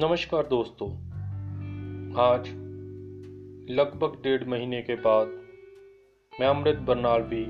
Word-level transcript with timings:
नमस्कार 0.00 0.46
दोस्तों 0.46 0.88
आज, 2.20 2.48
लगभग 3.70 4.22
डेढ़ 4.22 4.44
महीने 4.44 4.82
के 4.82 4.94
बाद, 4.94 5.26
मैं 6.40 6.46
अमृत 6.46 6.76
बरनाल 6.76 7.22
भी 7.22 7.44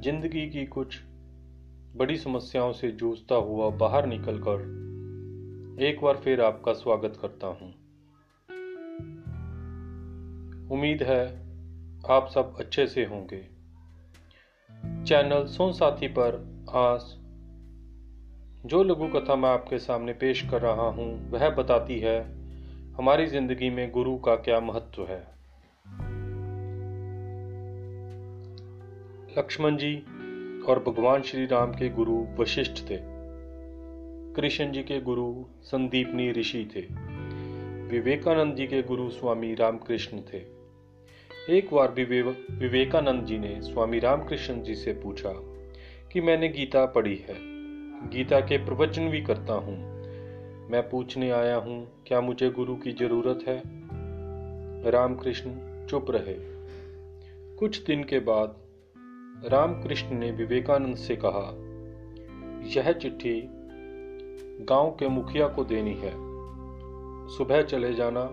ज़िंदगी 0.00 0.50
की 0.50 0.66
कुछ 0.66 1.00
बड़ी 1.96 2.16
समस्याओं 2.16 2.72
से 2.72 2.90
जूझता 2.90 3.34
हुआ 3.34 3.70
बाहर 3.70 4.06
निकलकर 4.06 4.62
एक 5.82 6.00
बार 6.00 6.16
फिर 6.16 6.40
आपका 6.40 6.72
स्वागत 6.72 7.18
करता 7.22 7.46
हूँ। 7.46 7.70
उम्मीद 10.70 11.02
है 11.02 11.36
आप 12.10 12.28
सब 12.34 12.54
अच्छे 12.58 12.86
से 12.86 13.04
होंगे 13.04 13.42
चैनल 15.04 15.46
सुन 15.46 15.72
साथी 15.72 16.08
पर 16.08 16.32
आज 16.68 17.25
जो 18.64 18.82
लघु 18.82 19.06
कथा 19.08 19.36
मैं 19.36 19.48
आपके 19.48 19.78
सामने 19.78 20.12
पेश 20.12 20.50
कर 20.50 20.60
रहा 20.62 20.88
हूँ, 20.88 21.30
वह 21.30 21.50
बताती 21.50 21.98
है, 21.98 22.36
हमारी 22.94 23.26
ज़िंदगी 23.26 23.70
में 23.70 23.90
गुरु 23.90 24.18
का 24.18 24.34
क्या 24.34 24.60
महत्व 24.60 25.02
है? 25.02 25.28
लक्ष्मण 29.38 29.76
जी 29.76 29.96
और 30.68 30.84
भगवान 30.88 31.22
श्री 31.22 31.46
राम 31.46 31.72
के 31.72 31.88
गुरु 31.88 32.26
वशिष्ठ 32.38 32.90
थे। 32.90 32.98
कृष्ण 34.34 34.72
जी 34.72 34.82
के 34.82 35.00
गुरु 35.00 35.44
संदीपनी 35.62 36.32
ऋषि 36.32 36.70
थे। 36.76 36.80
विवेकानंद 37.86 38.54
जी 38.54 38.66
के 38.66 38.82
गुरु 38.82 39.10
स्वामी 39.10 39.54
रामकृष्ण 39.54 40.18
थे। 40.18 40.38
एक 41.50 41.74
बार 41.74 41.92
विवेकानंद 41.92 43.24
जी 43.24 43.38
ने 43.38 43.60
स्वामी 43.62 43.98
रामकृष्ण 43.98 44.62
जी 44.62 44.74
से 44.74 44.92
पूछा 44.92 45.32
कि 46.12 46.20
मैंने 46.20 46.48
गीता 46.48 46.86
पढ़ी 46.86 47.16
है। 47.16 47.55
गीता 48.02 48.40
के 48.40 48.64
प्रवचन 48.64 49.08
भी 49.08 49.20
करता 49.20 49.52
हूँ। 49.52 49.96
मैं 50.70 50.90
पूछने 50.90 51.30
आया 51.30 51.56
हूँ, 51.56 51.88
क्या 52.06 52.20
मुझे 52.20 52.50
गुरु 52.50 52.76
की 52.76 52.92
ज़रूरत 52.92 53.38
है? 53.48 53.62
रामकृष्ण 54.90 55.50
चुप 55.86 56.06
रहे। 56.10 56.36
कुछ 57.56 57.84
दिन 57.84 58.04
के 58.04 58.18
बाद, 58.18 58.56
रामकृष्ण 59.44 60.18
ने 60.18 60.30
विवेकानंद 60.30 60.96
से 60.96 61.16
कहा, 61.16 61.52
यह 62.76 62.92
चिट्ठी 62.92 63.48
गाँव 64.64 64.90
के 64.90 65.08
मुखिया 65.08 65.48
को 65.48 65.64
देनी 65.64 65.94
है। 65.94 66.12
सुबह 67.36 67.62
चले 67.62 67.94
जाना। 67.94 68.30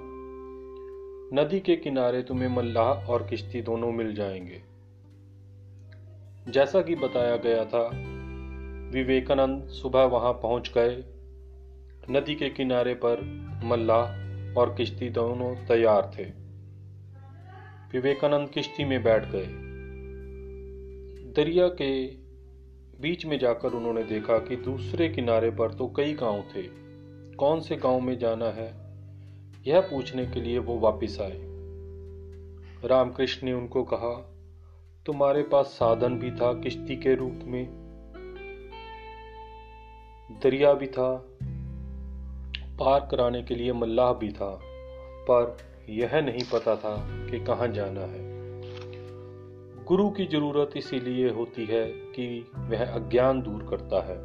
नदी 1.42 1.60
के 1.60 1.76
किनारे 1.76 2.22
तुम्हें 2.24 2.50
मल्लाह 2.50 3.12
और 3.12 3.28
किश्ती 3.28 3.62
दोनों 3.62 3.92
मिल 3.92 4.16
जाएँगे। 4.16 4.62
जैसा 6.52 6.82
कि 6.82 6.96
बताया 6.96 7.36
गया 7.36 7.66
था 7.66 8.13
विवेकानंद 8.94 9.68
सुबह 9.68 10.04
वहाँ 10.04 10.34
पहुँच 10.34 10.72
गए। 10.78 10.96
नदी 12.10 12.36
के 12.36 12.50
किनारे 12.50 12.94
पर 12.94 13.22
मल्लाह 13.64 14.60
और 14.60 14.74
किश्ती 14.76 15.10
दोनों 15.10 15.56
तैयार 15.56 16.12
थे। 16.18 16.24
विवेकानंद 17.94 18.50
किश्ती 18.50 18.86
में 18.86 19.04
बैठ 19.04 19.26
गए। 19.26 19.46
दरिया 21.34 21.68
के 21.68 22.06
बीच 23.02 23.26
में 23.26 23.40
जाकर 23.40 23.70
उन्होंने 23.70 24.04
देखा 24.04 24.38
कि 24.38 24.56
दूसरे 24.56 25.10
किनारे 25.10 25.50
पर 25.52 25.74
तो 25.74 25.88
कई 25.88 26.14
गाँव 26.14 26.42
थे। 26.56 26.64
कौन 27.36 27.60
से 27.60 27.76
गाँव 27.76 28.00
में 28.00 28.18
जाना 28.18 28.46
है, 28.46 28.72
यह 29.68 29.82
पूछने 29.82 30.26
के 30.26 30.42
लिए 30.42 30.58
वो 30.58 30.80
वापस 30.80 31.18
आए। 31.22 31.40
रामकृष्ण 32.88 33.48
ने 33.48 33.54
उनको 33.54 33.84
कहा, 33.84 34.16
तुम्हारे 35.06 35.44
पास 35.44 35.66
साधन 35.66 36.20
भी 36.20 36.32
था 36.32 36.54
किश्ती 36.54 36.96
के 36.96 37.16
रूप 37.16 37.40
में। 37.44 37.83
दरिया 40.42 40.74
भी 40.74 40.88
था, 40.88 41.26
पार 42.80 43.08
कराने 43.12 43.44
के 43.44 43.56
लिए 43.56 43.74
मल्लाह 43.74 44.14
भी 44.14 44.32
था, 44.32 44.60
पर 45.30 45.58
यह 45.90 46.22
नहीं 46.22 46.44
पता 46.54 46.76
था 46.76 46.96
कि 47.30 47.40
कहाँ 47.40 47.68
जाना 47.68 48.02
है। 48.02 48.34
गुरु 49.84 50.10
की 50.10 50.26
ज़रूरत 50.26 50.70
इसीलिए 50.78 51.30
होती 51.30 51.66
है 51.66 51.86
कि 51.86 52.52
वह 52.56 52.86
अज्ञान 52.86 53.42
दूर 53.42 53.68
करता 53.70 54.02
है। 54.04 54.18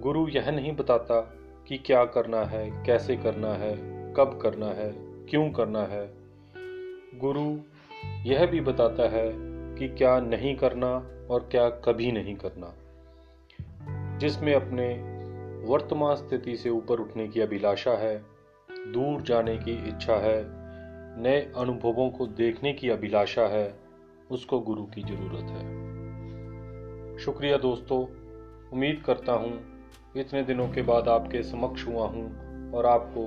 गुरु 0.00 0.28
यह 0.28 0.50
नहीं 0.50 0.72
बताता 0.72 1.20
कि 1.68 1.78
क्या 1.78 2.04
करना 2.04 2.44
है, 2.44 2.84
कैसे 2.86 3.16
करना 3.16 3.48
है, 3.48 3.76
कब 4.16 4.38
करना 4.42 4.66
है, 4.66 4.92
क्यों 4.98 5.50
करना 5.50 5.82
है। 5.82 6.12
गुरु 7.18 7.58
यह 8.30 8.46
भी 8.46 8.60
बताता 8.60 9.08
है 9.08 9.32
कि 9.78 9.88
क्या 9.88 10.20
नहीं 10.20 10.56
करना 10.56 11.10
और 11.30 11.48
क्या 11.50 11.68
कभी 11.70 12.12
नहीं 12.12 12.34
करना। 12.34 12.74
जिसमें 14.20 14.54
अपने 14.54 14.88
वर्तमान 15.66 16.16
स्थिति 16.16 16.56
से 16.56 16.70
ऊपर 16.70 17.00
उठने 17.00 17.28
की 17.28 17.40
अभिलाषा 17.40 17.90
है, 17.90 18.26
दूर 18.92 19.22
जाने 19.22 19.56
की 19.56 19.72
इच्छा 19.88 20.14
है, 20.14 20.44
नए 21.22 21.52
अनुभवों 21.56 22.10
को 22.10 22.26
देखने 22.26 22.72
की 22.72 22.88
अभिलाषा 22.88 23.42
है, 23.42 23.78
उसको 24.30 24.60
गुरु 24.60 24.84
की 24.84 25.02
ज़रूरत 25.02 25.50
है। 25.50 27.18
शुक्रिया 27.18 27.56
दोस्तों, 27.56 28.02
उम्मीद 28.72 29.02
करता 29.06 29.32
हूँ 29.32 29.52
इतने 30.16 30.42
दिनों 30.42 30.68
के 30.68 30.82
बाद 30.82 31.08
आपके 31.08 31.42
समक्ष 31.42 31.86
हुआ 31.86 32.06
हूँ 32.06 32.72
और 32.72 32.86
आपको 32.86 33.26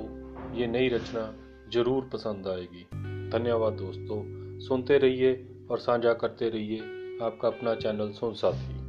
ये 0.56 0.68
नई 0.68 0.90
रचना 0.90 1.34
ज़रूर 1.74 2.10
पसंद 2.14 2.48
आएगी। 2.48 2.86
धन्यवाद 3.30 3.74
दोस्तों, 3.74 4.24
सुनते 4.60 4.98
रहिए 4.98 5.34
और 5.72 5.80
साझा 5.80 6.14
करते 6.14 6.50
रहिए 6.50 6.80
आपका 7.26 7.48
अपना 7.48 7.76
चैनल 7.76 8.12
सुन 8.12 8.34
साथी 8.34 8.83